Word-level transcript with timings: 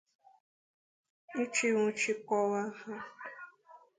iji 1.41 1.67
nwụchikọkwa 1.73 2.61
ha. 2.79 2.95